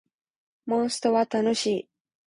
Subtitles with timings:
[0.65, 1.89] モンストは楽しい